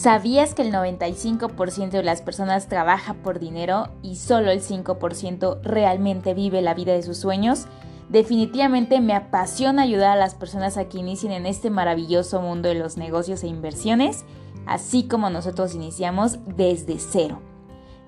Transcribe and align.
¿Sabías 0.00 0.54
que 0.54 0.62
el 0.62 0.72
95% 0.72 1.90
de 1.90 2.02
las 2.02 2.22
personas 2.22 2.68
trabaja 2.68 3.12
por 3.12 3.38
dinero 3.38 3.88
y 4.02 4.16
solo 4.16 4.50
el 4.50 4.62
5% 4.62 5.60
realmente 5.60 6.32
vive 6.32 6.62
la 6.62 6.72
vida 6.72 6.94
de 6.94 7.02
sus 7.02 7.18
sueños? 7.18 7.66
Definitivamente 8.08 9.02
me 9.02 9.12
apasiona 9.12 9.82
ayudar 9.82 10.12
a 10.12 10.20
las 10.20 10.34
personas 10.34 10.78
a 10.78 10.88
que 10.88 10.96
inicien 10.96 11.32
en 11.32 11.44
este 11.44 11.68
maravilloso 11.68 12.40
mundo 12.40 12.70
de 12.70 12.76
los 12.76 12.96
negocios 12.96 13.42
e 13.42 13.48
inversiones, 13.48 14.24
así 14.64 15.06
como 15.06 15.28
nosotros 15.28 15.74
iniciamos 15.74 16.38
desde 16.46 16.98
cero. 16.98 17.42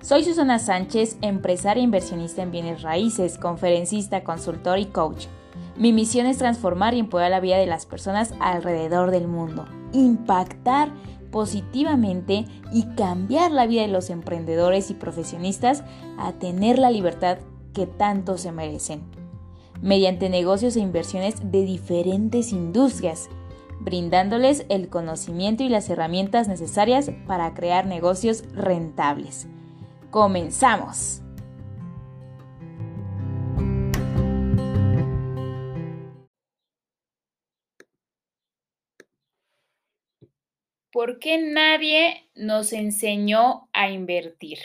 Soy 0.01 0.23
Susana 0.23 0.57
Sánchez, 0.57 1.17
empresaria 1.21 1.81
e 1.81 1.83
inversionista 1.83 2.41
en 2.41 2.49
bienes 2.49 2.81
raíces, 2.81 3.37
conferencista, 3.37 4.23
consultor 4.23 4.79
y 4.79 4.87
coach. 4.87 5.27
Mi 5.77 5.93
misión 5.93 6.25
es 6.25 6.39
transformar 6.39 6.95
y 6.95 6.99
empoderar 6.99 7.29
la 7.29 7.39
vida 7.39 7.57
de 7.57 7.67
las 7.67 7.85
personas 7.85 8.33
alrededor 8.39 9.11
del 9.11 9.27
mundo, 9.27 9.67
impactar 9.91 10.91
positivamente 11.33 12.45
y 12.71 12.85
cambiar 12.95 13.51
la 13.51 13.65
vida 13.65 13.81
de 13.81 13.87
los 13.87 14.11
emprendedores 14.11 14.91
y 14.91 14.93
profesionistas 14.93 15.83
a 16.19 16.33
tener 16.33 16.77
la 16.77 16.91
libertad 16.91 17.39
que 17.73 17.87
tanto 17.87 18.37
se 18.37 18.51
merecen. 18.51 19.01
Mediante 19.81 20.29
negocios 20.29 20.75
e 20.75 20.79
inversiones 20.79 21.51
de 21.51 21.65
diferentes 21.65 22.53
industrias, 22.53 23.29
brindándoles 23.79 24.67
el 24.69 24.89
conocimiento 24.89 25.63
y 25.63 25.69
las 25.69 25.89
herramientas 25.89 26.47
necesarias 26.47 27.09
para 27.25 27.55
crear 27.55 27.87
negocios 27.87 28.43
rentables. 28.53 29.47
¡Comenzamos! 30.11 31.22
¿Por 40.93 41.17
qué 41.17 41.39
nadie 41.39 42.29
nos 42.35 42.71
enseñó 42.71 43.67
a 43.73 43.89
invertir? 43.89 44.59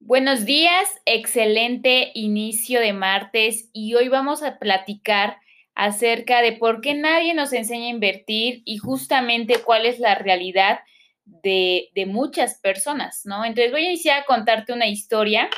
Buenos 0.00 0.44
días, 0.44 0.88
excelente 1.04 2.10
inicio 2.14 2.80
de 2.80 2.92
martes 2.92 3.70
y 3.72 3.94
hoy 3.94 4.08
vamos 4.08 4.42
a 4.42 4.58
platicar 4.58 5.36
acerca 5.76 6.42
de 6.42 6.54
por 6.54 6.80
qué 6.80 6.94
nadie 6.94 7.32
nos 7.32 7.52
enseña 7.52 7.86
a 7.86 7.90
invertir 7.90 8.62
y 8.64 8.78
justamente 8.78 9.60
cuál 9.64 9.86
es 9.86 10.00
la 10.00 10.16
realidad 10.16 10.80
de, 11.26 11.90
de, 11.94 12.06
muchas 12.06 12.58
personas, 12.58 13.24
¿no? 13.24 13.44
Entonces 13.44 13.70
voy 13.70 13.84
a 13.84 13.90
iniciar 13.90 14.22
a 14.22 14.24
contarte 14.24 14.72
una 14.72 14.88
historia 14.88 15.48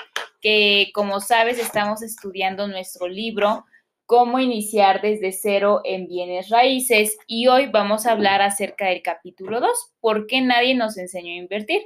que, 0.42 0.90
como 0.92 1.20
sabes, 1.20 1.58
estamos 1.58 2.02
estudiando 2.02 2.68
nuestro 2.68 3.08
libro 3.08 3.64
cómo 4.06 4.38
iniciar 4.38 5.00
desde 5.00 5.32
cero 5.32 5.80
en 5.84 6.06
bienes 6.06 6.50
raíces 6.50 7.16
y 7.26 7.46
hoy 7.46 7.66
vamos 7.66 8.06
a 8.06 8.12
hablar 8.12 8.42
acerca 8.42 8.88
del 8.88 9.02
capítulo 9.02 9.60
2, 9.60 9.70
¿por 10.00 10.26
qué 10.26 10.40
nadie 10.40 10.74
nos 10.74 10.98
enseñó 10.98 11.32
a 11.32 11.36
invertir? 11.36 11.82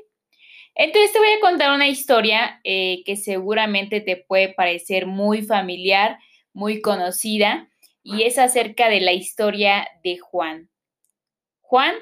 Entonces 0.74 1.12
te 1.12 1.18
voy 1.18 1.28
a 1.28 1.40
contar 1.40 1.74
una 1.74 1.88
historia 1.88 2.60
eh, 2.64 3.02
que 3.04 3.16
seguramente 3.16 4.00
te 4.00 4.16
puede 4.16 4.52
parecer 4.52 5.06
muy 5.06 5.42
familiar, 5.42 6.18
muy 6.52 6.80
conocida, 6.80 7.68
y 8.02 8.22
es 8.22 8.38
acerca 8.38 8.88
de 8.88 9.00
la 9.00 9.12
historia 9.12 9.86
de 10.02 10.18
Juan. 10.18 10.70
Juan 11.60 11.94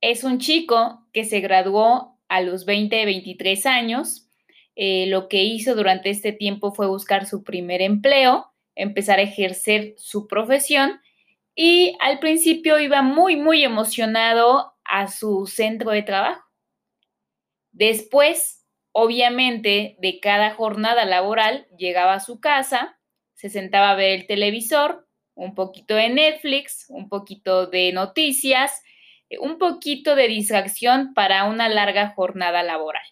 es 0.00 0.24
un 0.24 0.38
chico 0.38 1.06
que 1.12 1.24
se 1.24 1.40
graduó 1.40 2.18
a 2.28 2.40
los 2.42 2.64
20, 2.64 3.04
23 3.04 3.66
años. 3.66 4.28
Eh, 4.76 5.06
lo 5.06 5.28
que 5.28 5.44
hizo 5.44 5.74
durante 5.74 6.10
este 6.10 6.32
tiempo 6.32 6.72
fue 6.72 6.86
buscar 6.86 7.26
su 7.26 7.44
primer 7.44 7.80
empleo 7.80 8.53
empezar 8.74 9.18
a 9.18 9.22
ejercer 9.22 9.94
su 9.96 10.26
profesión 10.26 11.00
y 11.54 11.96
al 12.00 12.18
principio 12.18 12.80
iba 12.80 13.02
muy, 13.02 13.36
muy 13.36 13.62
emocionado 13.62 14.74
a 14.84 15.08
su 15.08 15.46
centro 15.46 15.90
de 15.90 16.02
trabajo. 16.02 16.42
Después, 17.72 18.64
obviamente, 18.92 19.96
de 20.00 20.20
cada 20.20 20.54
jornada 20.54 21.04
laboral, 21.04 21.66
llegaba 21.76 22.14
a 22.14 22.20
su 22.20 22.40
casa, 22.40 22.98
se 23.34 23.50
sentaba 23.50 23.90
a 23.90 23.96
ver 23.96 24.10
el 24.12 24.26
televisor, 24.26 25.08
un 25.34 25.54
poquito 25.54 25.94
de 25.94 26.08
Netflix, 26.08 26.86
un 26.88 27.08
poquito 27.08 27.66
de 27.66 27.92
noticias, 27.92 28.82
un 29.40 29.58
poquito 29.58 30.14
de 30.14 30.28
distracción 30.28 31.14
para 31.14 31.44
una 31.44 31.68
larga 31.68 32.10
jornada 32.10 32.62
laboral. 32.62 33.02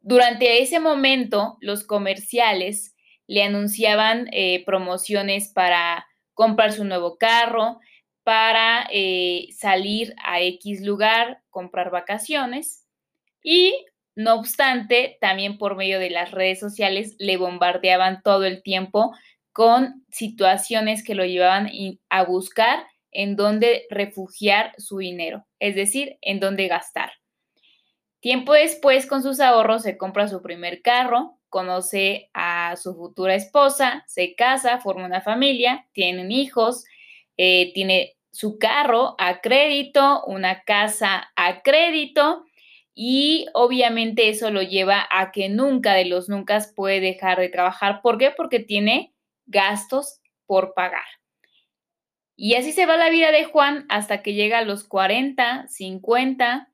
Durante 0.00 0.62
ese 0.62 0.80
momento, 0.80 1.58
los 1.60 1.84
comerciales 1.84 2.94
le 3.28 3.44
anunciaban 3.44 4.28
eh, 4.32 4.64
promociones 4.64 5.52
para 5.54 6.08
comprar 6.34 6.72
su 6.72 6.84
nuevo 6.84 7.16
carro, 7.18 7.78
para 8.24 8.88
eh, 8.90 9.48
salir 9.56 10.14
a 10.24 10.40
X 10.40 10.80
lugar, 10.82 11.42
comprar 11.50 11.90
vacaciones 11.90 12.84
y 13.42 13.86
no 14.16 14.34
obstante, 14.34 15.16
también 15.20 15.58
por 15.58 15.76
medio 15.76 16.00
de 16.00 16.10
las 16.10 16.32
redes 16.32 16.58
sociales 16.58 17.14
le 17.20 17.36
bombardeaban 17.36 18.20
todo 18.24 18.46
el 18.46 18.64
tiempo 18.64 19.14
con 19.52 20.04
situaciones 20.10 21.04
que 21.04 21.14
lo 21.14 21.24
llevaban 21.24 21.70
a 22.08 22.24
buscar 22.24 22.84
en 23.12 23.36
dónde 23.36 23.86
refugiar 23.90 24.72
su 24.76 24.98
dinero, 24.98 25.46
es 25.60 25.76
decir, 25.76 26.18
en 26.20 26.40
dónde 26.40 26.66
gastar. 26.66 27.12
Tiempo 28.20 28.54
después, 28.54 29.06
con 29.06 29.22
sus 29.22 29.38
ahorros, 29.38 29.82
se 29.82 29.96
compra 29.96 30.26
su 30.26 30.42
primer 30.42 30.82
carro, 30.82 31.37
conoce 31.48 32.30
a 32.34 32.76
su 32.76 32.94
futura 32.94 33.34
esposa, 33.34 34.04
se 34.06 34.34
casa, 34.34 34.78
forma 34.78 35.06
una 35.06 35.20
familia, 35.20 35.86
tienen 35.92 36.30
hijos, 36.30 36.84
eh, 37.36 37.72
tiene 37.74 38.16
su 38.30 38.58
carro 38.58 39.14
a 39.18 39.40
crédito, 39.40 40.24
una 40.26 40.62
casa 40.62 41.32
a 41.36 41.62
crédito 41.62 42.44
y 42.94 43.46
obviamente 43.54 44.28
eso 44.28 44.50
lo 44.50 44.62
lleva 44.62 45.06
a 45.10 45.30
que 45.30 45.48
nunca 45.48 45.94
de 45.94 46.04
los 46.04 46.28
nunca 46.28 46.58
puede 46.74 47.00
dejar 47.00 47.38
de 47.38 47.48
trabajar. 47.48 48.00
¿Por 48.02 48.18
qué? 48.18 48.32
Porque 48.36 48.60
tiene 48.60 49.14
gastos 49.46 50.20
por 50.46 50.74
pagar. 50.74 51.06
Y 52.36 52.54
así 52.54 52.72
se 52.72 52.86
va 52.86 52.96
la 52.96 53.10
vida 53.10 53.32
de 53.32 53.44
Juan 53.44 53.86
hasta 53.88 54.22
que 54.22 54.34
llega 54.34 54.58
a 54.58 54.64
los 54.64 54.84
40, 54.84 55.66
50 55.68 56.72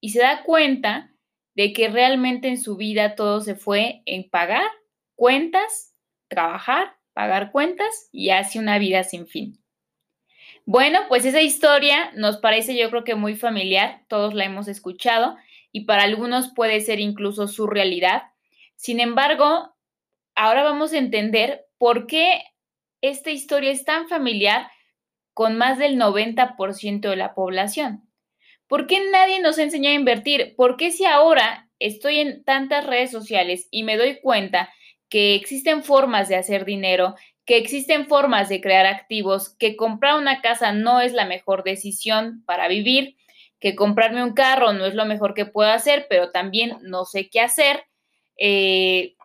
y 0.00 0.10
se 0.10 0.20
da 0.20 0.42
cuenta 0.42 1.11
de 1.54 1.72
que 1.72 1.88
realmente 1.88 2.48
en 2.48 2.60
su 2.60 2.76
vida 2.76 3.14
todo 3.14 3.40
se 3.40 3.54
fue 3.54 4.02
en 4.06 4.28
pagar 4.28 4.70
cuentas, 5.14 5.94
trabajar, 6.28 6.96
pagar 7.12 7.52
cuentas 7.52 8.08
y 8.10 8.30
hace 8.30 8.58
una 8.58 8.78
vida 8.78 9.04
sin 9.04 9.26
fin. 9.26 9.62
Bueno, 10.64 11.00
pues 11.08 11.24
esa 11.24 11.40
historia 11.40 12.12
nos 12.14 12.38
parece 12.38 12.76
yo 12.76 12.88
creo 12.90 13.04
que 13.04 13.14
muy 13.14 13.34
familiar, 13.34 14.04
todos 14.08 14.32
la 14.34 14.44
hemos 14.44 14.68
escuchado 14.68 15.36
y 15.72 15.84
para 15.84 16.04
algunos 16.04 16.52
puede 16.54 16.80
ser 16.80 17.00
incluso 17.00 17.48
su 17.48 17.66
realidad. 17.66 18.22
Sin 18.76 19.00
embargo, 19.00 19.74
ahora 20.34 20.62
vamos 20.62 20.92
a 20.92 20.98
entender 20.98 21.66
por 21.78 22.06
qué 22.06 22.42
esta 23.00 23.30
historia 23.30 23.72
es 23.72 23.84
tan 23.84 24.08
familiar 24.08 24.70
con 25.34 25.56
más 25.56 25.78
del 25.78 25.96
90% 25.96 27.00
de 27.00 27.16
la 27.16 27.34
población. 27.34 28.08
¿Por 28.72 28.86
qué 28.86 29.00
nadie 29.10 29.38
nos 29.38 29.58
enseñó 29.58 29.90
a 29.90 29.92
invertir? 29.92 30.54
¿Por 30.56 30.78
qué 30.78 30.92
si 30.92 31.04
ahora 31.04 31.68
estoy 31.78 32.20
en 32.20 32.42
tantas 32.42 32.86
redes 32.86 33.10
sociales 33.10 33.68
y 33.70 33.82
me 33.82 33.98
doy 33.98 34.18
cuenta 34.22 34.72
que 35.10 35.34
existen 35.34 35.84
formas 35.84 36.30
de 36.30 36.36
hacer 36.36 36.64
dinero, 36.64 37.14
que 37.44 37.58
existen 37.58 38.06
formas 38.06 38.48
de 38.48 38.62
crear 38.62 38.86
activos, 38.86 39.54
que 39.58 39.76
comprar 39.76 40.18
una 40.18 40.40
casa 40.40 40.72
no 40.72 41.02
es 41.02 41.12
la 41.12 41.26
mejor 41.26 41.64
decisión 41.64 42.42
para 42.46 42.66
vivir, 42.66 43.18
que 43.60 43.76
comprarme 43.76 44.24
un 44.24 44.32
carro 44.32 44.72
no 44.72 44.86
es 44.86 44.94
lo 44.94 45.04
mejor 45.04 45.34
que 45.34 45.44
puedo 45.44 45.68
hacer, 45.68 46.06
pero 46.08 46.30
también 46.30 46.78
no 46.80 47.04
sé 47.04 47.28
qué 47.28 47.40
hacer. 47.40 47.84
Eh, 48.38 49.16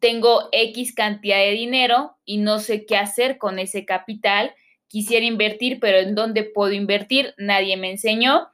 tengo 0.00 0.48
X 0.50 0.96
cantidad 0.96 1.38
de 1.38 1.52
dinero 1.52 2.16
y 2.24 2.38
no 2.38 2.58
sé 2.58 2.86
qué 2.86 2.96
hacer 2.96 3.38
con 3.38 3.60
ese 3.60 3.84
capital. 3.84 4.52
Quisiera 4.88 5.24
invertir, 5.24 5.78
pero 5.78 5.98
¿en 5.98 6.16
dónde 6.16 6.42
puedo 6.42 6.72
invertir? 6.72 7.34
Nadie 7.38 7.76
me 7.76 7.92
enseñó. 7.92 8.48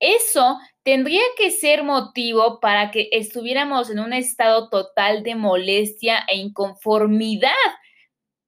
Eso 0.00 0.58
tendría 0.82 1.22
que 1.36 1.50
ser 1.50 1.84
motivo 1.84 2.58
para 2.58 2.90
que 2.90 3.10
estuviéramos 3.12 3.90
en 3.90 4.00
un 4.00 4.14
estado 4.14 4.70
total 4.70 5.22
de 5.22 5.34
molestia 5.34 6.24
e 6.26 6.36
inconformidad. 6.38 7.52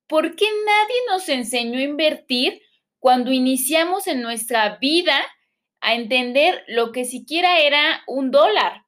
¿Por 0.08 0.34
qué 0.34 0.46
nadie 0.66 0.96
nos 1.10 1.28
enseñó 1.28 1.78
a 1.78 1.82
invertir 1.82 2.62
cuando 2.98 3.32
iniciamos 3.32 4.06
en 4.06 4.22
nuestra 4.22 4.78
vida 4.78 5.14
a 5.80 5.94
entender 5.94 6.64
lo 6.68 6.90
que 6.90 7.04
siquiera 7.04 7.60
era 7.60 8.02
un 8.06 8.30
dólar? 8.30 8.86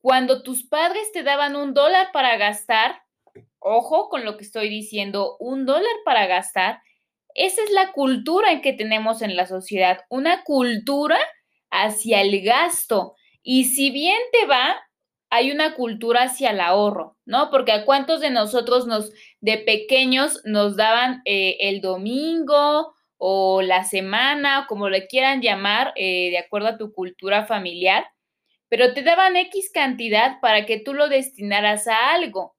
Cuando 0.00 0.42
tus 0.42 0.64
padres 0.64 1.12
te 1.12 1.22
daban 1.22 1.54
un 1.54 1.74
dólar 1.74 2.12
para 2.12 2.36
gastar, 2.38 3.02
ojo 3.58 4.08
con 4.08 4.24
lo 4.24 4.38
que 4.38 4.44
estoy 4.44 4.70
diciendo, 4.70 5.36
un 5.38 5.66
dólar 5.66 5.96
para 6.04 6.26
gastar, 6.26 6.80
esa 7.36 7.62
es 7.62 7.70
la 7.70 7.92
cultura 7.92 8.60
que 8.62 8.72
tenemos 8.72 9.22
en 9.22 9.36
la 9.36 9.46
sociedad, 9.46 10.00
una 10.08 10.42
cultura 10.44 11.18
hacia 11.70 12.22
el 12.22 12.42
gasto. 12.42 13.14
Y 13.42 13.64
si 13.64 13.90
bien 13.90 14.18
te 14.32 14.46
va, 14.46 14.76
hay 15.30 15.50
una 15.50 15.74
cultura 15.74 16.22
hacia 16.22 16.50
el 16.50 16.60
ahorro, 16.60 17.16
¿no? 17.26 17.50
Porque 17.50 17.72
a 17.72 17.84
cuántos 17.84 18.20
de 18.20 18.30
nosotros 18.30 18.86
nos, 18.86 19.12
de 19.40 19.58
pequeños, 19.58 20.40
nos 20.44 20.76
daban 20.76 21.22
eh, 21.24 21.56
el 21.60 21.80
domingo 21.80 22.94
o 23.18 23.62
la 23.62 23.84
semana, 23.84 24.66
como 24.68 24.88
le 24.88 25.06
quieran 25.06 25.42
llamar, 25.42 25.92
eh, 25.96 26.30
de 26.30 26.38
acuerdo 26.38 26.68
a 26.68 26.78
tu 26.78 26.92
cultura 26.92 27.46
familiar, 27.46 28.06
pero 28.68 28.94
te 28.94 29.02
daban 29.02 29.36
X 29.36 29.70
cantidad 29.72 30.40
para 30.40 30.66
que 30.66 30.80
tú 30.80 30.94
lo 30.94 31.08
destinaras 31.08 31.86
a 31.86 32.12
algo. 32.14 32.55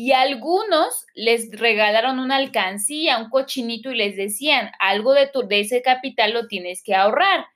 Y 0.00 0.12
algunos 0.12 1.06
les 1.16 1.50
regalaron 1.50 2.20
una 2.20 2.36
alcancía, 2.36 3.18
un 3.18 3.30
cochinito 3.30 3.90
y 3.90 3.96
les 3.96 4.14
decían, 4.14 4.70
algo 4.78 5.12
de, 5.12 5.26
tu, 5.26 5.48
de 5.48 5.58
ese 5.58 5.82
capital 5.82 6.34
lo 6.34 6.46
tienes 6.46 6.84
que 6.84 6.94
ahorrar. 6.94 7.46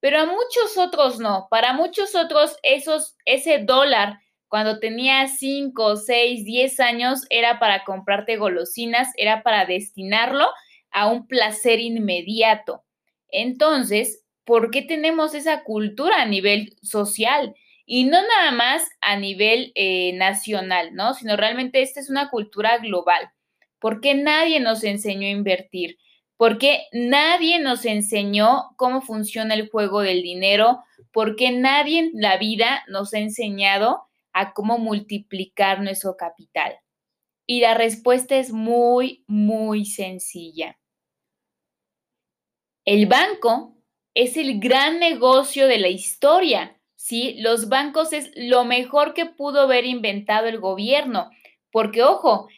Pero 0.00 0.20
a 0.20 0.24
muchos 0.24 0.78
otros 0.78 1.20
no. 1.20 1.48
Para 1.50 1.74
muchos 1.74 2.14
otros 2.14 2.56
esos, 2.62 3.18
ese 3.26 3.58
dólar 3.58 4.20
cuando 4.48 4.80
tenía 4.80 5.28
5, 5.28 5.96
6, 5.98 6.46
10 6.46 6.80
años 6.80 7.26
era 7.28 7.58
para 7.58 7.84
comprarte 7.84 8.38
golosinas, 8.38 9.08
era 9.18 9.42
para 9.42 9.66
destinarlo 9.66 10.48
a 10.92 11.08
un 11.08 11.26
placer 11.26 11.78
inmediato. 11.78 12.84
Entonces, 13.28 14.24
¿por 14.46 14.70
qué 14.70 14.80
tenemos 14.80 15.34
esa 15.34 15.62
cultura 15.62 16.22
a 16.22 16.26
nivel 16.26 16.74
social? 16.80 17.54
Y 17.86 18.04
no 18.04 18.18
nada 18.22 18.52
más 18.52 18.88
a 19.00 19.16
nivel 19.16 19.72
eh, 19.74 20.12
nacional, 20.14 20.94
¿no? 20.94 21.14
Sino 21.14 21.36
realmente 21.36 21.82
esta 21.82 22.00
es 22.00 22.10
una 22.10 22.30
cultura 22.30 22.78
global. 22.78 23.30
¿Por 23.78 24.00
qué 24.00 24.14
nadie 24.14 24.60
nos 24.60 24.84
enseñó 24.84 25.26
a 25.26 25.30
invertir? 25.30 25.98
¿Por 26.36 26.58
qué 26.58 26.86
nadie 26.92 27.58
nos 27.58 27.84
enseñó 27.84 28.74
cómo 28.76 29.00
funciona 29.00 29.54
el 29.54 29.68
juego 29.68 30.00
del 30.00 30.22
dinero? 30.22 30.80
¿Por 31.12 31.36
qué 31.36 31.50
nadie 31.50 31.98
en 31.98 32.10
la 32.14 32.36
vida 32.36 32.84
nos 32.88 33.14
ha 33.14 33.18
enseñado 33.18 34.02
a 34.32 34.52
cómo 34.52 34.78
multiplicar 34.78 35.80
nuestro 35.80 36.16
capital? 36.16 36.78
Y 37.46 37.60
la 37.60 37.74
respuesta 37.74 38.36
es 38.36 38.52
muy, 38.52 39.24
muy 39.26 39.84
sencilla. 39.84 40.78
El 42.84 43.06
banco 43.06 43.76
es 44.14 44.36
el 44.36 44.58
gran 44.58 44.98
negocio 44.98 45.68
de 45.68 45.78
la 45.78 45.88
historia, 45.88 46.76
¿sí? 47.02 47.34
Los 47.40 47.68
bancos 47.68 48.12
es 48.12 48.30
lo 48.36 48.64
mejor 48.64 49.12
que 49.12 49.26
pudo 49.26 49.62
haber 49.62 49.84
inventado 49.84 50.46
el 50.46 50.60
gobierno, 50.60 51.30
porque 51.72 52.04
ojo, 52.04 52.48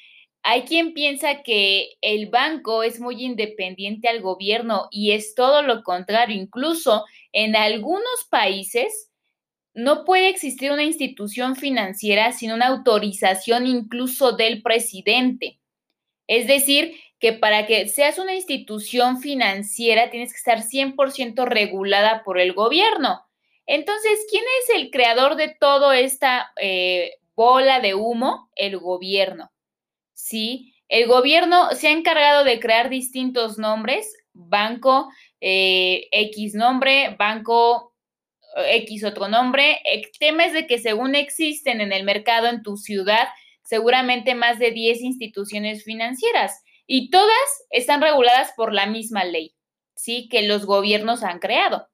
hay 0.42 0.64
quien 0.64 0.92
piensa 0.92 1.42
que 1.42 1.94
el 2.02 2.28
banco 2.28 2.82
es 2.82 3.00
muy 3.00 3.24
independiente 3.24 4.06
al 4.08 4.20
gobierno 4.20 4.88
y 4.90 5.12
es 5.12 5.34
todo 5.34 5.62
lo 5.62 5.82
contrario. 5.82 6.36
Incluso 6.36 7.06
en 7.32 7.56
algunos 7.56 8.26
países 8.28 9.10
no 9.72 10.04
puede 10.04 10.28
existir 10.28 10.70
una 10.72 10.84
institución 10.84 11.56
financiera 11.56 12.30
sin 12.32 12.52
una 12.52 12.66
autorización 12.66 13.66
incluso 13.66 14.32
del 14.32 14.60
presidente. 14.60 15.58
Es 16.26 16.46
decir, 16.46 16.94
que 17.18 17.32
para 17.32 17.66
que 17.66 17.88
seas 17.88 18.18
una 18.18 18.34
institución 18.34 19.22
financiera 19.22 20.10
tienes 20.10 20.32
que 20.32 20.38
estar 20.38 20.62
100% 20.62 21.46
regulada 21.46 22.22
por 22.22 22.38
el 22.38 22.52
gobierno. 22.52 23.23
Entonces, 23.66 24.26
¿quién 24.30 24.44
es 24.62 24.76
el 24.76 24.90
creador 24.90 25.36
de 25.36 25.48
toda 25.48 25.98
esta 25.98 26.52
eh, 26.60 27.14
bola 27.34 27.80
de 27.80 27.94
humo? 27.94 28.50
El 28.56 28.78
gobierno. 28.78 29.50
¿Sí? 30.12 30.74
El 30.88 31.06
gobierno 31.06 31.70
se 31.72 31.88
ha 31.88 31.92
encargado 31.92 32.44
de 32.44 32.60
crear 32.60 32.88
distintos 32.88 33.58
nombres, 33.58 34.14
banco 34.32 35.08
eh, 35.40 36.08
X 36.12 36.54
nombre, 36.54 37.16
banco 37.18 37.94
X 38.56 39.04
otro 39.04 39.28
nombre. 39.28 39.80
El 39.84 40.06
tema 40.18 40.44
es 40.44 40.52
de 40.52 40.66
que 40.66 40.78
según 40.78 41.14
existen 41.14 41.80
en 41.80 41.92
el 41.92 42.04
mercado 42.04 42.48
en 42.48 42.62
tu 42.62 42.76
ciudad, 42.76 43.28
seguramente 43.62 44.34
más 44.34 44.58
de 44.58 44.70
10 44.70 45.00
instituciones 45.00 45.84
financieras 45.84 46.62
y 46.86 47.10
todas 47.10 47.64
están 47.70 48.02
reguladas 48.02 48.52
por 48.56 48.72
la 48.72 48.86
misma 48.86 49.24
ley, 49.24 49.54
¿sí? 49.94 50.28
Que 50.28 50.42
los 50.42 50.66
gobiernos 50.66 51.22
han 51.22 51.38
creado. 51.38 51.88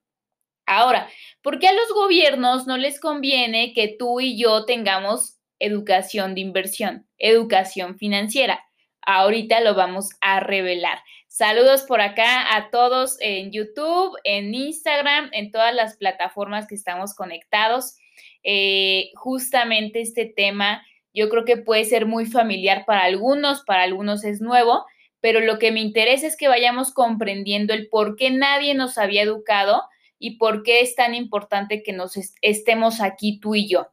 Ahora, 0.71 1.09
¿por 1.43 1.59
qué 1.59 1.67
a 1.67 1.73
los 1.73 1.93
gobiernos 1.93 2.69
no 2.69 2.77
les 2.77 3.01
conviene 3.01 3.73
que 3.75 3.97
tú 3.99 4.21
y 4.21 4.41
yo 4.41 4.67
tengamos 4.67 5.37
educación 5.59 6.37
de 6.37 6.43
inversión, 6.43 7.09
educación 7.19 7.99
financiera? 7.99 8.65
Ahorita 9.03 9.61
lo 9.63 9.75
vamos 9.75 10.11
a 10.21 10.39
revelar. 10.39 11.01
Saludos 11.27 11.83
por 11.83 12.01
acá 12.01 12.55
a 12.55 12.71
todos 12.71 13.17
en 13.19 13.51
YouTube, 13.51 14.17
en 14.23 14.55
Instagram, 14.55 15.31
en 15.33 15.51
todas 15.51 15.75
las 15.75 15.97
plataformas 15.97 16.69
que 16.69 16.77
estamos 16.77 17.17
conectados. 17.17 17.97
Eh, 18.45 19.11
justamente 19.17 20.01
este 20.01 20.25
tema 20.25 20.87
yo 21.13 21.31
creo 21.31 21.45
que 21.45 21.57
puede 21.57 21.85
ser 21.85 22.07
muy 22.07 22.27
familiar 22.27 22.85
para 22.87 23.03
algunos, 23.03 23.65
para 23.65 23.83
algunos 23.83 24.23
es 24.23 24.41
nuevo, 24.41 24.87
pero 25.21 25.41
lo 25.41 25.59
que 25.59 25.73
me 25.73 25.81
interesa 25.81 26.29
es 26.29 26.37
que 26.37 26.47
vayamos 26.47 26.93
comprendiendo 26.93 27.75
el 27.75 27.89
por 27.89 28.15
qué 28.15 28.31
nadie 28.31 28.75
nos 28.75 28.99
había 28.99 29.23
educado 29.23 29.83
y 30.21 30.37
por 30.37 30.63
qué 30.63 30.83
es 30.83 30.95
tan 30.95 31.17
importante 31.17 31.83
que 31.83 31.93
nos 31.93 32.13
estemos 32.43 33.01
aquí 33.01 33.41
tú 33.41 33.57
y 33.57 33.69
yo. 33.69 33.89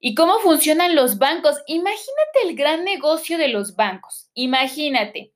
¿Y 0.00 0.14
cómo 0.14 0.38
funcionan 0.40 0.94
los 0.94 1.18
bancos? 1.18 1.56
Imagínate 1.66 2.42
el 2.44 2.54
gran 2.54 2.84
negocio 2.84 3.38
de 3.38 3.48
los 3.48 3.74
bancos. 3.74 4.30
Imagínate 4.34 5.32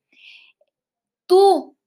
tú 1.26 1.78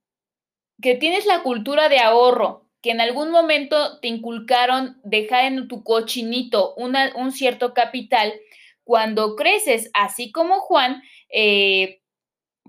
que 0.82 0.94
tienes 0.94 1.24
la 1.26 1.42
cultura 1.42 1.88
de 1.88 2.00
ahorro, 2.00 2.68
que 2.82 2.90
en 2.90 3.00
algún 3.00 3.30
momento 3.30 4.00
te 4.00 4.08
inculcaron 4.08 5.00
dejar 5.04 5.44
en 5.44 5.68
tu 5.68 5.84
cochinito 5.84 6.74
un 6.74 7.32
cierto 7.32 7.72
capital, 7.72 8.34
cuando 8.84 9.34
creces, 9.34 9.90
así 9.94 10.30
como 10.30 10.60
Juan, 10.60 11.02
eh, 11.28 12.02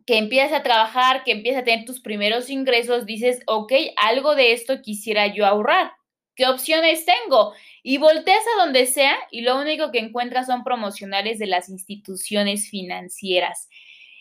que 0.07 0.17
empiezas 0.17 0.53
a 0.53 0.63
trabajar, 0.63 1.23
que 1.23 1.33
empiezas 1.33 1.61
a 1.61 1.65
tener 1.65 1.85
tus 1.85 1.99
primeros 1.99 2.49
ingresos, 2.49 3.05
dices, 3.05 3.41
ok, 3.45 3.71
algo 3.97 4.33
de 4.33 4.53
esto 4.53 4.81
quisiera 4.81 5.27
yo 5.27 5.45
ahorrar. 5.45 5.91
¿Qué 6.35 6.47
opciones 6.47 7.05
tengo? 7.05 7.53
Y 7.83 7.99
volteas 7.99 8.43
a 8.55 8.63
donde 8.63 8.87
sea 8.87 9.15
y 9.29 9.41
lo 9.41 9.59
único 9.59 9.91
que 9.91 9.99
encuentras 9.99 10.47
son 10.47 10.63
promocionales 10.63 11.37
de 11.37 11.47
las 11.47 11.69
instituciones 11.69 12.69
financieras. 12.69 13.69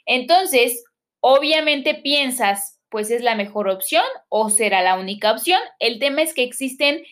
Entonces, 0.04 0.82
Obviamente 1.28 1.94
piensas, 1.94 2.80
pues 2.88 3.10
es 3.10 3.20
la 3.20 3.34
mejor 3.34 3.68
opción 3.68 4.04
o 4.28 4.48
será 4.48 4.80
la 4.82 4.96
única 4.96 5.32
opción. 5.32 5.60
El 5.80 5.98
tema 5.98 6.22
es 6.22 6.32
que 6.34 6.44
existen 6.44 7.02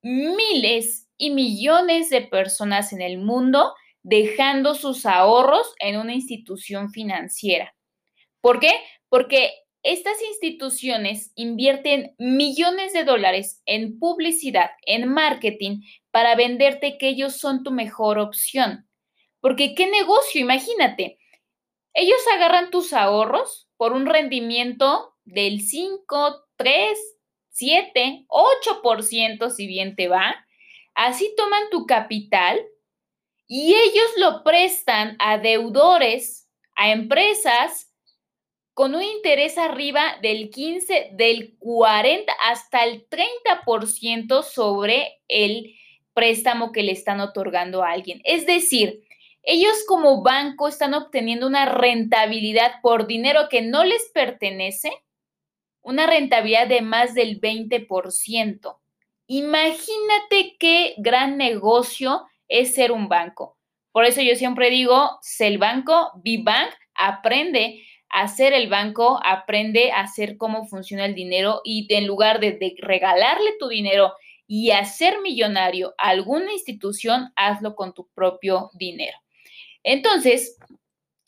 miles 0.00 1.06
y 1.18 1.28
millones 1.28 2.08
de 2.08 2.22
personas 2.22 2.94
en 2.94 3.02
el 3.02 3.18
mundo 3.18 3.74
dejando 4.02 4.74
sus 4.74 5.04
ahorros 5.04 5.74
en 5.80 5.98
una 5.98 6.14
institución 6.14 6.90
financiera. 6.90 7.74
¿Por 8.48 8.60
qué? 8.60 8.72
Porque 9.10 9.52
estas 9.82 10.22
instituciones 10.22 11.32
invierten 11.34 12.14
millones 12.16 12.94
de 12.94 13.04
dólares 13.04 13.60
en 13.66 13.98
publicidad, 13.98 14.70
en 14.86 15.06
marketing, 15.06 15.82
para 16.10 16.34
venderte 16.34 16.96
que 16.96 17.08
ellos 17.08 17.36
son 17.36 17.62
tu 17.62 17.72
mejor 17.72 18.18
opción. 18.18 18.88
Porque 19.40 19.74
qué 19.74 19.90
negocio, 19.90 20.40
imagínate, 20.40 21.18
ellos 21.92 22.16
agarran 22.32 22.70
tus 22.70 22.94
ahorros 22.94 23.68
por 23.76 23.92
un 23.92 24.06
rendimiento 24.06 25.14
del 25.26 25.60
5, 25.60 26.46
3, 26.56 26.98
7, 27.50 28.24
8% 28.28 29.50
si 29.50 29.66
bien 29.66 29.94
te 29.94 30.08
va. 30.08 30.34
Así 30.94 31.34
toman 31.36 31.68
tu 31.70 31.84
capital 31.84 32.58
y 33.46 33.74
ellos 33.74 34.10
lo 34.16 34.42
prestan 34.42 35.16
a 35.18 35.36
deudores, 35.36 36.48
a 36.76 36.92
empresas 36.92 37.87
con 38.78 38.94
un 38.94 39.02
interés 39.02 39.58
arriba 39.58 40.18
del 40.22 40.50
15, 40.50 41.08
del 41.14 41.56
40 41.58 42.32
hasta 42.48 42.84
el 42.84 43.08
30% 43.08 44.44
sobre 44.44 45.18
el 45.26 45.74
préstamo 46.14 46.70
que 46.70 46.84
le 46.84 46.92
están 46.92 47.18
otorgando 47.18 47.82
a 47.82 47.90
alguien. 47.90 48.20
Es 48.22 48.46
decir, 48.46 49.02
ellos 49.42 49.74
como 49.88 50.22
banco 50.22 50.68
están 50.68 50.94
obteniendo 50.94 51.48
una 51.48 51.66
rentabilidad 51.66 52.74
por 52.80 53.08
dinero 53.08 53.48
que 53.50 53.62
no 53.62 53.82
les 53.82 54.12
pertenece, 54.14 54.92
una 55.82 56.06
rentabilidad 56.06 56.68
de 56.68 56.80
más 56.80 57.14
del 57.14 57.40
20%. 57.40 58.78
Imagínate 59.26 60.56
qué 60.56 60.94
gran 60.98 61.36
negocio 61.36 62.28
es 62.46 62.76
ser 62.76 62.92
un 62.92 63.08
banco. 63.08 63.58
Por 63.90 64.04
eso 64.04 64.22
yo 64.22 64.36
siempre 64.36 64.70
digo, 64.70 65.18
sé 65.20 65.48
el 65.48 65.58
banco, 65.58 66.12
be 66.22 66.38
bank, 66.44 66.70
aprende 66.94 67.82
a 68.10 68.28
ser 68.28 68.52
el 68.52 68.68
banco, 68.68 69.20
aprende 69.24 69.92
a 69.92 70.00
hacer 70.00 70.36
cómo 70.36 70.66
funciona 70.66 71.04
el 71.04 71.14
dinero 71.14 71.60
y 71.64 71.86
en 71.94 72.06
lugar 72.06 72.40
de, 72.40 72.52
de 72.52 72.74
regalarle 72.78 73.50
tu 73.58 73.68
dinero 73.68 74.14
y 74.46 74.70
hacer 74.70 75.20
millonario 75.20 75.94
a 75.98 76.08
alguna 76.08 76.52
institución, 76.52 77.32
hazlo 77.36 77.76
con 77.76 77.92
tu 77.92 78.08
propio 78.14 78.70
dinero. 78.72 79.16
Entonces, 79.84 80.58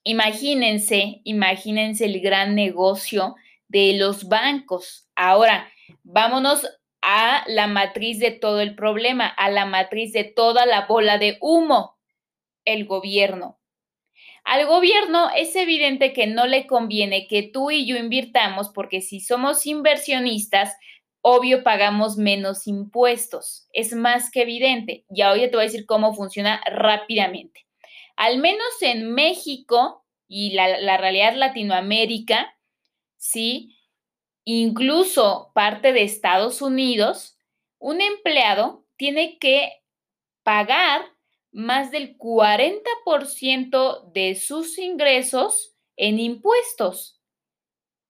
imagínense, 0.05 1.21
imagínense 1.25 2.07
el 2.07 2.21
gran 2.21 2.55
negocio 2.55 3.37
de 3.69 3.93
los 3.93 4.29
bancos. 4.29 5.07
Ahora, 5.15 5.71
vámonos 6.03 6.67
a 7.03 7.45
la 7.47 7.67
matriz 7.67 8.19
de 8.19 8.31
todo 8.31 8.61
el 8.61 8.75
problema, 8.75 9.27
a 9.27 9.51
la 9.51 9.67
matriz 9.67 10.13
de 10.13 10.25
toda 10.25 10.67
la 10.67 10.87
bola 10.87 11.19
de 11.19 11.39
humo, 11.41 11.99
el 12.65 12.87
gobierno. 12.87 13.60
Al 14.45 14.67
gobierno 14.67 15.31
es 15.37 15.55
evidente 15.57 16.13
que 16.13 16.27
no 16.27 16.47
le 16.47 16.67
conviene 16.67 17.27
que 17.29 17.43
tú 17.43 17.71
y 17.71 17.87
yo 17.87 17.97
invirtamos 17.97 18.69
porque 18.71 19.01
si 19.01 19.21
somos 19.21 19.67
inversionistas, 19.67 20.77
obvio 21.21 21.63
pagamos 21.63 22.17
menos 22.17 22.67
impuestos. 22.67 23.69
Es 23.73 23.93
más 23.93 24.31
que 24.31 24.43
evidente. 24.43 25.05
Y 25.11 25.23
ahora 25.23 25.43
te 25.43 25.57
voy 25.57 25.61
a 25.61 25.67
decir 25.67 25.87
cómo 25.87 26.15
funciona 26.15 26.61
rápidamente. 26.67 27.67
Al 28.17 28.39
menos 28.39 28.69
en 28.81 29.13
México 29.13 30.05
y 30.29 30.53
la, 30.53 30.79
la 30.81 30.97
realidad 30.97 31.35
Latinoamérica, 31.35 32.57
¿sí? 33.17 33.77
Incluso 34.45 35.53
parte 35.55 35.93
de 35.93 36.03
Estados 36.03 36.63
Unidos, 36.63 37.37
un 37.79 38.01
empleado 38.01 38.87
tiene 38.97 39.39
que 39.39 39.83
pagar 40.43 41.03
más 41.52 41.90
del 41.90 42.16
40% 42.16 44.12
de 44.12 44.35
sus 44.35 44.78
ingresos 44.78 45.75
en 45.97 46.19
impuestos. 46.19 47.21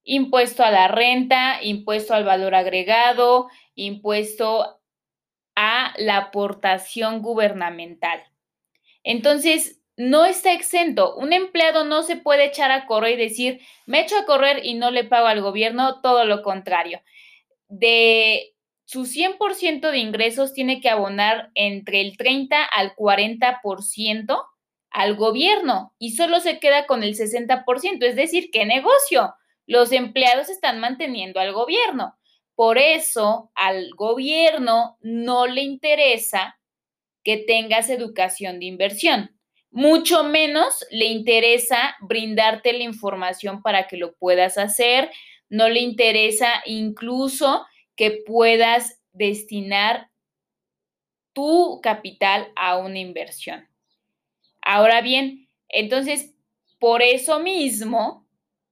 Impuesto 0.02 0.62
a 0.62 0.70
la 0.70 0.88
renta, 0.88 1.62
impuesto 1.62 2.14
al 2.14 2.24
valor 2.24 2.54
agregado, 2.54 3.48
impuesto 3.74 4.80
a 5.54 5.94
la 5.98 6.16
aportación 6.16 7.22
gubernamental. 7.22 8.22
Entonces, 9.02 9.80
no 9.96 10.24
está 10.24 10.52
exento. 10.52 11.14
Un 11.16 11.32
empleado 11.32 11.84
no 11.84 12.02
se 12.02 12.16
puede 12.16 12.46
echar 12.46 12.70
a 12.70 12.86
correr 12.86 13.18
y 13.18 13.22
decir, 13.22 13.60
me 13.86 14.00
echo 14.00 14.16
a 14.16 14.24
correr 14.24 14.64
y 14.64 14.74
no 14.74 14.90
le 14.90 15.04
pago 15.04 15.26
al 15.26 15.42
gobierno, 15.42 16.00
todo 16.00 16.24
lo 16.24 16.42
contrario. 16.42 17.02
De 17.68 18.54
su 18.90 19.06
100% 19.06 19.92
de 19.92 19.98
ingresos 19.98 20.52
tiene 20.52 20.80
que 20.80 20.88
abonar 20.88 21.52
entre 21.54 22.00
el 22.00 22.16
30 22.16 22.64
al 22.64 22.96
40% 22.96 24.44
al 24.90 25.14
gobierno 25.14 25.94
y 26.00 26.16
solo 26.16 26.40
se 26.40 26.58
queda 26.58 26.86
con 26.86 27.04
el 27.04 27.14
60%. 27.14 28.02
Es 28.02 28.16
decir, 28.16 28.50
¿qué 28.50 28.66
negocio? 28.66 29.32
Los 29.64 29.92
empleados 29.92 30.48
están 30.48 30.80
manteniendo 30.80 31.38
al 31.38 31.52
gobierno. 31.52 32.18
Por 32.56 32.78
eso 32.78 33.52
al 33.54 33.90
gobierno 33.94 34.98
no 35.02 35.46
le 35.46 35.60
interesa 35.62 36.58
que 37.22 37.36
tengas 37.36 37.90
educación 37.90 38.58
de 38.58 38.64
inversión. 38.64 39.38
Mucho 39.70 40.24
menos 40.24 40.84
le 40.90 41.04
interesa 41.04 41.94
brindarte 42.00 42.72
la 42.72 42.82
información 42.82 43.62
para 43.62 43.86
que 43.86 43.98
lo 43.98 44.16
puedas 44.16 44.58
hacer. 44.58 45.12
No 45.48 45.68
le 45.68 45.78
interesa 45.78 46.48
incluso 46.66 47.64
que 48.00 48.22
puedas 48.24 48.98
destinar 49.12 50.08
tu 51.34 51.80
capital 51.82 52.50
a 52.56 52.78
una 52.78 52.98
inversión. 52.98 53.68
Ahora 54.62 55.02
bien, 55.02 55.50
entonces, 55.68 56.34
por 56.78 57.02
eso 57.02 57.40
mismo, 57.40 58.26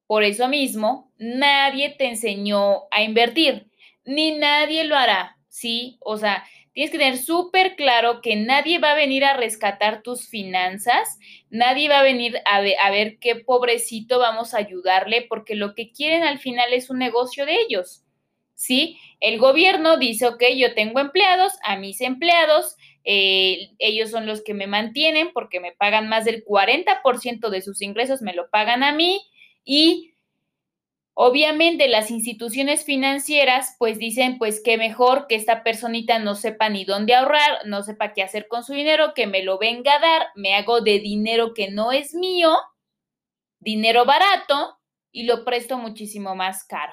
por 0.07 0.25
eso 0.25 0.49
mismo, 0.49 1.13
nadie 1.19 1.91
te 1.91 2.07
enseñó 2.07 2.85
a 2.91 3.03
invertir, 3.03 3.71
ni 4.07 4.33
nadie 4.33 4.85
lo 4.85 4.97
hará, 4.97 5.37
¿sí? 5.51 5.99
O 6.01 6.17
sea, 6.17 6.47
tienes 6.73 6.91
que 6.91 6.97
tener 6.97 7.19
súper 7.19 7.77
claro 7.77 8.23
que 8.23 8.35
nadie 8.35 8.79
va 8.79 8.93
a 8.93 8.97
venir 8.97 9.27
a 9.27 9.37
rescatar 9.37 10.03
tus 10.03 10.27
finanzas, 10.27 11.19
nadie 11.51 11.91
va 11.91 11.99
a 11.99 12.03
venir 12.03 12.39
a, 12.47 12.57
a 12.57 12.91
ver 12.91 13.19
qué 13.19 13.37
pobrecito 13.37 14.21
vamos 14.21 14.55
a 14.55 14.59
ayudarle, 14.61 15.27
porque 15.29 15.55
lo 15.55 15.75
que 15.75 15.93
quieren 15.93 16.23
al 16.23 16.39
final 16.39 16.73
es 16.73 16.89
un 16.89 16.97
negocio 16.97 17.45
de 17.45 17.57
ellos. 17.57 18.07
¿Sí? 18.59 18.99
El 19.21 19.39
gobierno 19.39 19.99
dice, 19.99 20.27
ok, 20.27 20.43
yo 20.57 20.75
tengo 20.75 20.99
empleados, 20.99 21.53
a 21.63 21.77
mis 21.77 22.01
empleados, 22.01 22.77
eh, 23.05 23.71
ellos 23.79 24.11
son 24.11 24.27
los 24.27 24.43
que 24.43 24.53
me 24.53 24.67
mantienen 24.67 25.31
porque 25.33 25.61
me 25.61 25.73
pagan 25.73 26.09
más 26.09 26.25
del 26.25 26.45
40% 26.45 27.51
de 27.51 27.63
sus 27.63 27.81
ingresos, 27.81 28.21
me 28.21 28.35
lo 28.35 28.51
pagan 28.51 28.83
a 28.83 28.93
mí 28.93 29.23
y 29.65 30.13
obviamente 31.15 31.87
las 31.87 32.11
instituciones 32.11 32.85
financieras 32.85 33.77
pues 33.79 33.99
dicen 33.99 34.39
pues 34.39 34.61
que 34.61 34.77
mejor 34.77 35.29
que 35.29 35.37
esta 35.37 35.63
personita 35.63 36.19
no 36.19 36.35
sepa 36.35 36.69
ni 36.69 36.85
dónde 36.85 37.15
ahorrar, 37.15 37.65
no 37.65 37.85
sepa 37.85 38.13
qué 38.13 38.25
hacer 38.25 38.49
con 38.49 38.65
su 38.65 38.73
dinero, 38.73 39.15
que 39.15 39.29
me 39.29 39.45
lo 39.45 39.59
venga 39.59 39.95
a 39.95 40.01
dar, 40.01 40.27
me 40.35 40.55
hago 40.55 40.81
de 40.81 40.99
dinero 40.99 41.55
que 41.55 41.71
no 41.71 41.93
es 41.93 42.13
mío, 42.13 42.57
dinero 43.61 44.05
barato 44.05 44.79
y 45.13 45.23
lo 45.23 45.45
presto 45.45 45.79
muchísimo 45.79 46.35
más 46.35 46.65
caro. 46.65 46.93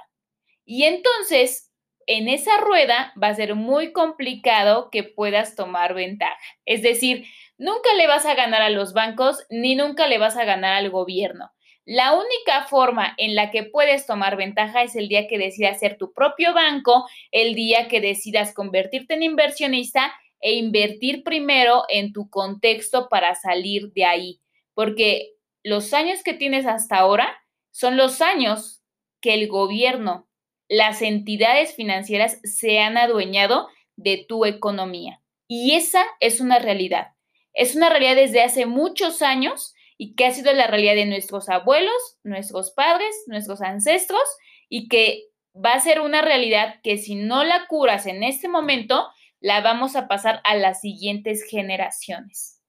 Y 0.66 0.84
entonces, 0.84 1.72
en 2.08 2.28
esa 2.28 2.58
rueda 2.58 3.14
va 3.22 3.30
a 3.30 3.36
ser 3.36 3.56
muy 3.56 3.92
complicado 3.92 4.90
que 4.92 5.04
puedas 5.04 5.56
tomar 5.56 5.94
ventaja. 5.94 6.38
Es 6.66 6.82
decir, 6.82 7.26
nunca 7.58 7.94
le 7.96 8.08
vas 8.08 8.26
a 8.26 8.36
ganar 8.36 8.62
a 8.62 8.70
los 8.70 8.94
bancos 8.94 9.46
ni 9.50 9.76
nunca 9.76 10.08
le 10.08 10.18
vas 10.18 10.38
a 10.38 10.46
ganar 10.46 10.74
al 10.74 10.90
gobierno. 10.90 11.52
La 11.86 12.14
única 12.14 12.66
forma 12.68 13.14
en 13.18 13.36
la 13.36 13.52
que 13.52 13.64
puedes 13.64 14.08
tomar 14.08 14.38
ventaja 14.38 14.82
es 14.82 14.96
el 14.96 15.08
día 15.08 15.28
que 15.28 15.38
decidas 15.38 15.80
ser 15.80 15.98
tu 15.98 16.14
propio 16.14 16.54
banco, 16.54 17.08
el 17.32 17.54
día 17.54 17.88
que 17.88 18.02
decidas 18.02 18.56
convertirte 18.56 19.14
en 19.14 19.22
inversionista 19.22 20.12
e 20.42 20.54
invertir 20.54 21.24
primero 21.24 21.84
en 21.90 22.12
tu 22.12 22.28
contexto 22.30 23.08
para 23.08 23.36
salir 23.36 23.92
de 23.94 24.04
ahí. 24.04 24.42
Porque 24.74 25.34
los 25.64 25.94
años 25.94 26.24
que 26.24 26.34
tienes 26.34 26.66
hasta 26.66 26.98
ahora 26.98 27.38
son 27.72 27.98
los 27.98 28.20
años 28.20 28.82
que 29.22 29.36
el 29.36 29.48
gobierno 29.48 30.28
las 30.68 31.02
entidades 31.02 31.76
financieras 31.76 32.40
se 32.44 32.80
han 32.80 32.98
adueñado 32.98 33.68
de 33.96 34.26
tu 34.28 34.46
economía. 34.46 35.22
Y 35.48 35.74
esa 35.74 36.06
es 36.20 36.40
una 36.40 36.60
realidad. 36.60 37.14
Es 37.54 37.76
una 37.76 37.90
realidad 37.90 38.16
desde 38.16 38.42
hace 38.42 38.66
muchos 38.66 39.22
años 39.22 39.74
y 39.98 40.16
que 40.16 40.26
ha 40.26 40.32
sido 40.32 40.52
la 40.54 40.68
realidad 40.68 40.96
de 40.96 41.06
nuestros 41.06 41.50
abuelos, 41.50 42.18
nuestros 42.24 42.72
padres, 42.72 43.16
nuestros 43.28 43.62
ancestros 43.62 44.24
y 44.68 44.90
que 44.90 45.26
va 45.56 45.74
a 45.74 45.80
ser 45.80 46.02
una 46.02 46.22
realidad 46.22 46.82
que 46.84 46.98
si 46.98 47.16
no 47.16 47.44
la 47.44 47.68
curas 47.68 48.08
en 48.08 48.24
este 48.24 48.50
momento, 48.50 49.08
la 49.40 49.62
vamos 49.62 49.96
a 49.96 50.08
pasar 50.08 50.42
a 50.44 50.56
las 50.56 50.82
siguientes 50.82 51.46
generaciones. 51.50 52.62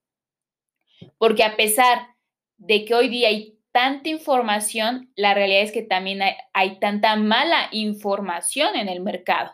Porque 1.17 1.43
a 1.43 1.57
pesar 1.57 2.15
de 2.57 2.85
que 2.85 2.95
hoy 2.95 3.09
día 3.09 3.27
hay 3.27 3.56
tanta 3.77 4.09
información, 4.09 5.11
la 5.15 5.35
realidad 5.35 5.61
es 5.61 5.71
que 5.71 5.83
también 5.83 6.19
hay, 6.51 6.79
tanta 6.79 7.15
mala 7.15 7.69
información 7.71 8.75
en 8.75 8.89
el 8.89 9.01
mercado. 9.01 9.51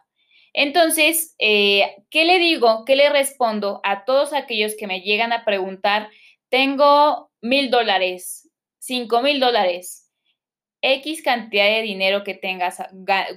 Entonces, 0.53 1.36
eh, 1.39 1.98
¿qué 2.10 2.24
le 2.24 2.39
digo? 2.39 2.86
¿Qué 2.86 2.96
le 2.96 3.10
respondo 3.10 3.82
a 3.84 4.06
todos 4.06 4.32
aquellos 4.32 4.75
que 4.80 4.88
me 4.88 5.01
llegan 5.01 5.34
a 5.34 5.44
preguntar, 5.44 6.10
tengo 6.48 7.32
mil 7.42 7.70
dólares, 7.70 8.50
cinco 8.80 9.22
mil 9.22 9.42
dólares, 9.42 10.10
X 10.82 11.22
cantidad 11.22 11.65
de 11.65 11.82
dinero 11.82 12.24
que 12.24 12.34
tengas 12.34 12.77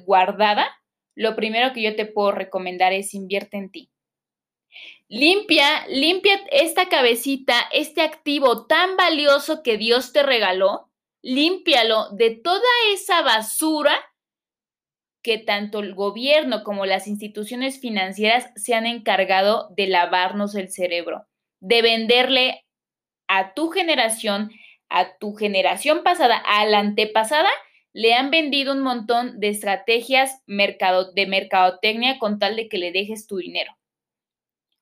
guardada? 0.05 0.69
Lo 1.17 1.35
primero 1.35 1.73
que 1.73 1.83
yo 1.83 1.97
te 1.97 2.07
puedo 2.07 2.31
recomendar 2.31 2.93
es 2.93 3.13
invierte 3.13 3.57
en 3.57 3.73
ti. 3.73 3.91
Limpia, 5.09 5.87
limpia 5.89 6.41
esta 6.51 6.89
cabecita, 6.89 7.55
este 7.73 8.03
activo 8.03 8.67
tan 8.67 8.97
valioso 8.97 9.63
que 9.63 9.77
Dios 9.77 10.13
te 10.13 10.23
regaló, 10.25 10.91
límpialo 11.23 12.11
de 12.11 12.31
toda 12.31 12.69
esa 12.93 13.23
basura 13.23 13.97
que 15.23 15.39
tanto 15.39 15.81
el 15.81 15.95
gobierno 15.95 16.63
como 16.63 16.87
las 16.87 17.09
instituciones 17.09 17.81
financieras 17.81 18.47
se 18.55 18.75
han 18.75 18.87
encargado 18.87 19.69
de 19.77 19.89
lavarnos 19.89 20.55
el 20.55 20.71
cerebro, 20.71 21.27
de 21.61 21.83
venderle 21.83 22.65
a 23.29 23.55
tu 23.55 23.71
generación, 23.71 24.51
a 24.89 25.19
tu 25.19 25.35
generación 25.35 26.03
pasada, 26.05 26.37
a 26.37 26.65
la 26.67 26.79
antepasada, 26.79 27.51
le 27.93 28.15
han 28.15 28.31
vendido 28.31 28.73
un 28.73 28.83
montón 28.83 29.41
de 29.41 29.49
estrategias 29.49 30.43
de 30.47 31.27
mercadotecnia 31.27 32.19
con 32.19 32.39
tal 32.39 32.55
de 32.55 32.69
que 32.69 32.79
le 32.79 32.93
dejes 32.93 33.27
tu 33.27 33.39
dinero. 33.39 33.73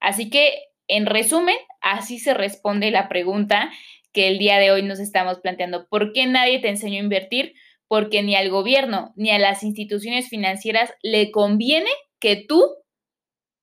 Así 0.04 0.28
que, 0.28 0.52
en 0.86 1.06
resumen, 1.06 1.56
así 1.80 2.18
se 2.18 2.34
responde 2.34 2.90
la 2.90 3.08
pregunta 3.08 3.70
que 4.12 4.28
el 4.28 4.38
día 4.38 4.58
de 4.58 4.70
hoy 4.70 4.82
nos 4.82 5.00
estamos 5.00 5.40
planteando. 5.40 5.88
¿Por 5.88 6.12
qué 6.12 6.26
nadie 6.26 6.58
te 6.58 6.68
enseñó 6.68 6.96
a 6.96 7.04
invertir? 7.04 7.54
Porque 7.88 8.22
ni 8.22 8.36
al 8.36 8.50
gobierno 8.50 9.14
ni 9.16 9.30
a 9.30 9.38
las 9.38 9.62
instituciones 9.62 10.28
financieras 10.28 10.92
le 11.02 11.30
conviene 11.30 11.88
que 12.20 12.36
tú 12.36 12.62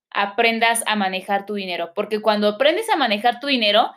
aprendas 0.10 0.84
a 0.88 0.96
manejar 0.96 1.46
tu 1.46 1.54
dinero. 1.54 1.92
Porque 1.94 2.22
cuando 2.22 2.48
aprendes 2.48 2.90
a 2.90 2.96
manejar 2.96 3.40
tu 3.40 3.46
dinero, 3.46 3.92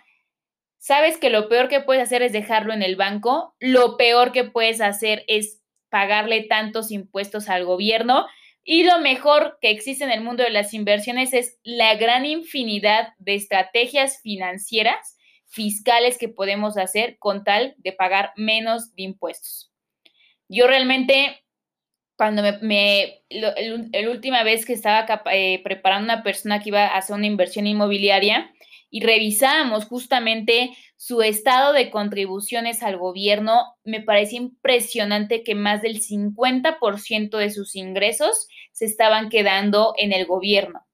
sabes 0.76 1.16
que 1.16 1.30
lo 1.30 1.48
peor 1.48 1.68
que 1.68 1.80
puedes 1.80 2.02
hacer 2.02 2.20
es 2.20 2.32
dejarlo 2.32 2.74
en 2.74 2.82
el 2.82 2.96
banco, 2.96 3.54
lo 3.58 3.96
peor 3.96 4.32
que 4.32 4.44
puedes 4.44 4.82
hacer 4.82 5.24
es 5.28 5.62
pagarle 5.88 6.42
tantos 6.42 6.90
impuestos 6.90 7.48
al 7.48 7.64
gobierno 7.64 8.26
y 8.64 8.84
lo 8.84 8.98
mejor 8.98 9.58
que 9.60 9.70
existe 9.70 10.04
en 10.04 10.10
el 10.10 10.22
mundo 10.22 10.42
de 10.42 10.50
las 10.50 10.72
inversiones 10.72 11.34
es 11.34 11.58
la 11.62 11.94
gran 11.96 12.24
infinidad 12.24 13.08
de 13.18 13.34
estrategias 13.34 14.20
financieras, 14.22 15.18
fiscales 15.46 16.16
que 16.16 16.30
podemos 16.30 16.78
hacer 16.78 17.18
con 17.18 17.44
tal 17.44 17.74
de 17.76 17.92
pagar 17.92 18.32
menos 18.36 18.94
de 18.94 19.02
impuestos. 19.02 19.70
Yo 20.48 20.66
realmente, 20.66 21.44
cuando 22.16 22.42
me, 22.62 23.22
la 23.28 24.10
última 24.10 24.42
vez 24.42 24.64
que 24.64 24.72
estaba 24.72 25.22
eh, 25.30 25.60
preparando 25.62 26.12
una 26.12 26.22
persona 26.22 26.60
que 26.60 26.70
iba 26.70 26.86
a 26.86 26.96
hacer 26.96 27.14
una 27.16 27.26
inversión 27.26 27.66
inmobiliaria 27.66 28.50
y 28.88 29.00
revisábamos 29.00 29.84
justamente 29.84 30.70
su 30.96 31.22
estado 31.22 31.72
de 31.72 31.90
contribuciones 31.90 32.82
al 32.82 32.96
gobierno, 32.96 33.76
me 33.84 34.00
parece 34.00 34.36
impresionante 34.36 35.42
que 35.42 35.54
más 35.54 35.82
del 35.82 36.00
50% 36.00 37.36
de 37.36 37.50
sus 37.50 37.74
ingresos 37.76 38.48
se 38.72 38.84
estaban 38.84 39.28
quedando 39.28 39.94
en 39.96 40.12
el 40.12 40.26
gobierno. 40.26 40.86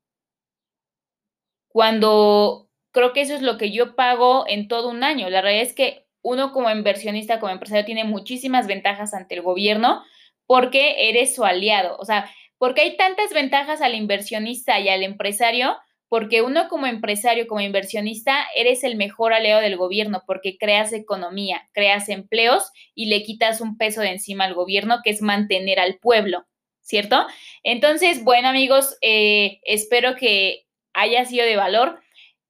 Cuando 1.69 2.69
creo 2.93 3.13
que 3.13 3.21
eso 3.21 3.35
es 3.35 3.43
lo 3.43 3.59
que 3.59 3.71
yo 3.71 3.95
pago 3.95 4.45
en 4.49 4.69
todo 4.69 4.91
un 4.91 5.05
año. 5.05 5.31
La 5.31 5.43
realidad 5.43 5.67
es 5.67 5.75
que 5.75 6.07
uno 6.23 6.53
como 6.53 6.71
inversionista, 6.71 7.41
como 7.41 7.53
empresario, 7.53 7.85
tiene 7.85 8.05
muchísimas 8.05 8.67
ventajas 8.67 9.15
ante 9.15 9.37
el 9.37 9.43
gobierno 9.43 10.03
porque 10.47 11.09
eres 11.09 11.35
su 11.35 11.45
aliado. 11.45 11.97
O 11.99 12.05
sea, 12.05 12.29
porque 12.59 12.83
hay 12.83 12.97
tantas 12.97 13.33
ventajas 13.33 13.81
al 13.81 13.95
inversionista 13.95 14.81
y 14.81 14.89
al 14.89 15.03
empresario 15.03 15.77
porque 16.11 16.43
uno 16.43 16.69
como 16.69 16.89
empresario, 16.89 17.47
como 17.47 17.61
inversionista, 17.61 18.45
eres 18.57 18.83
el 18.83 18.97
mejor 18.97 19.33
aliado 19.33 19.61
del 19.61 19.77
gobierno 19.77 20.25
porque 20.27 20.59
creas 20.59 20.93
economía, 20.93 21.71
creas 21.73 22.09
empleos 22.09 22.73
y 22.97 23.07
le 23.07 23.23
quitas 23.23 23.61
un 23.61 23.79
peso 23.79 24.01
de 24.01 24.11
encima 24.11 24.45
al 24.45 24.55
gobierno, 24.55 25.03
que 25.05 25.11
es 25.11 25.23
mantener 25.23 25.79
al 25.79 25.99
pueblo, 25.99 26.49
¿cierto? 26.81 27.25
Entonces, 27.63 28.25
bueno 28.25 28.49
amigos, 28.49 28.99
eh, 29.03 29.61
espero 29.63 30.17
que 30.17 30.67
haya 30.95 31.25
sido 31.27 31.47
de 31.47 31.55
valor, 31.55 32.01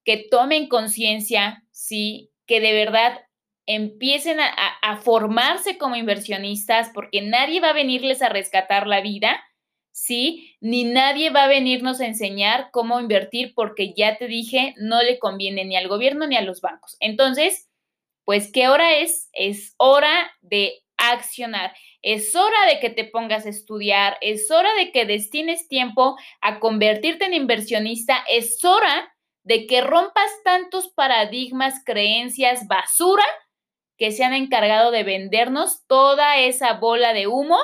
que 0.07 0.27
tomen 0.31 0.67
conciencia, 0.67 1.63
sí, 1.71 2.31
que 2.47 2.61
de 2.61 2.73
verdad 2.73 3.27
empiecen 3.67 4.41
a, 4.41 4.49
a 4.81 4.97
formarse 4.97 5.77
como 5.77 5.97
inversionistas 5.97 6.91
porque 6.95 7.21
nadie 7.21 7.61
va 7.61 7.69
a 7.69 7.75
venirles 7.75 8.23
a 8.23 8.31
rescatar 8.31 8.87
la 8.87 9.03
vida 9.03 9.45
¿sí? 9.93 10.57
Ni 10.61 10.85
nadie 10.85 11.31
va 11.31 11.45
a 11.45 11.49
venirnos 11.49 12.01
a 12.01 12.07
enseñar 12.07 12.71
cómo 12.73 13.01
invertir 13.01 13.55
porque 13.55 13.95
ya 13.97 14.17
te 14.17 14.27
dije, 14.27 14.75
no 14.79 15.03
le 15.03 15.19
conviene 15.19 15.65
ni 15.65 15.77
al 15.77 15.89
gobierno 15.89 16.27
ni 16.27 16.37
a 16.37 16.43
los 16.43 16.61
bancos. 16.61 16.97
Entonces, 17.01 17.69
pues, 18.25 18.53
¿qué 18.53 18.69
hora 18.69 18.97
es? 18.97 19.29
Es 19.33 19.75
hora 19.77 20.33
de 20.41 20.83
accionar. 20.97 21.73
Es 22.03 22.35
hora 22.35 22.67
de 22.67 22.81
que 22.81 22.91
te 22.91 23.05
pongas 23.05 23.47
a 23.47 23.51
estudiar, 23.51 24.17
es 24.21 24.51
hora 24.51 24.73
de 24.75 24.91
que 24.93 25.05
destines 25.05 25.69
tiempo 25.69 26.17
a 26.41 26.61
convertirte 26.61 27.27
en 27.27 27.35
inversionista, 27.35 28.25
es 28.31 28.65
hora 28.65 29.15
de 29.43 29.67
que 29.67 29.81
rompas 29.81 30.31
tantos 30.45 30.89
paradigmas, 30.89 31.83
creencias, 31.85 32.67
basura 32.69 33.25
que 33.99 34.13
se 34.13 34.25
han 34.25 34.33
encargado 34.33 34.91
de 34.91 35.03
vendernos 35.03 35.87
toda 35.87 36.39
esa 36.39 36.75
bola 36.75 37.13
de 37.13 37.27
humo 37.27 37.59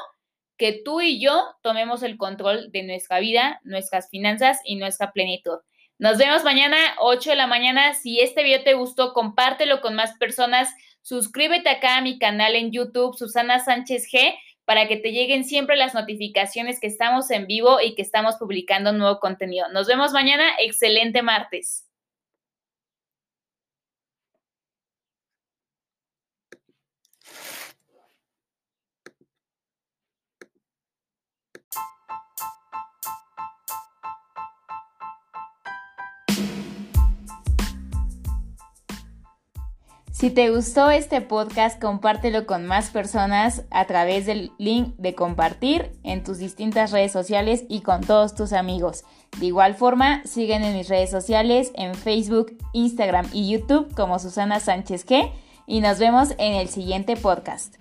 que 0.57 0.81
tú 0.85 1.01
y 1.01 1.21
yo 1.21 1.45
tomemos 1.63 2.03
el 2.03 2.17
control 2.17 2.71
de 2.73 2.83
nuestra 2.83 3.21
vida, 3.21 3.61
nuestras 3.65 4.09
finanzas 4.09 4.61
y 4.65 4.77
nuestra 4.77 5.13
plenitud. 5.13 5.59
Nos 5.99 6.19
vemos 6.19 6.45
mañana, 6.45 6.77
8 6.99 7.31
de 7.31 7.37
la 7.37 7.47
mañana. 7.47 7.95
Si 7.95 8.21
este 8.21 8.43
video 8.43 8.63
te 8.63 8.75
gustó, 8.75 9.15
compártelo 9.15 9.81
con 9.81 9.95
más 9.95 10.17
personas. 10.19 10.69
Suscríbete 11.01 11.71
acá 11.71 11.97
a 11.97 12.03
mi 12.03 12.19
canal 12.19 12.55
en 12.55 12.71
YouTube, 12.71 13.17
Susana 13.17 13.61
Sánchez 13.61 14.07
G, 14.13 14.35
para 14.67 14.89
que 14.89 14.97
te 14.97 15.13
lleguen 15.13 15.45
siempre 15.45 15.77
las 15.77 15.95
notificaciones 15.95 16.81
que 16.81 16.89
estamos 16.89 17.31
en 17.31 17.47
vivo 17.47 17.81
y 17.81 17.95
que 17.95 18.03
estamos 18.03 18.37
publicando 18.37 18.93
nuevo 18.93 19.21
contenido. 19.21 19.69
Nos 19.71 19.87
vemos 19.87 20.13
mañana. 20.13 20.45
Excelente 20.59 21.23
martes. 21.23 21.86
Si 40.19 40.31
te 40.31 40.49
gustó 40.49 40.89
este 40.89 41.21
podcast, 41.21 41.79
compártelo 41.79 42.47
con 42.47 42.65
más 42.65 42.89
personas 42.89 43.65
a 43.71 43.85
través 43.85 44.25
del 44.25 44.51
link 44.57 44.95
de 44.97 45.15
compartir 45.15 45.93
en 46.05 46.25
tus 46.25 46.39
distintas 46.39 46.91
redes 46.91 47.13
sociales 47.13 47.65
y 47.69 47.83
con 47.83 48.01
todos 48.01 48.35
tus 48.35 48.55
amigos. 48.55 49.05
De 49.39 49.45
igual 49.45 49.75
forma, 49.75 50.23
siguen 50.25 50.65
en 50.65 50.75
mis 50.75 50.89
redes 50.89 51.11
sociales 51.11 51.71
en 51.75 51.95
Facebook, 51.95 52.57
Instagram 52.73 53.29
y 53.35 53.51
YouTube 53.51 53.95
como 53.95 54.19
Susana 54.19 54.59
Sánchez 54.59 55.05
G 55.07 55.31
y 55.67 55.83
nos 55.83 55.99
vemos 55.99 56.31
en 56.39 56.55
el 56.55 56.71
siguiente 56.71 57.19
podcast. 57.19 57.77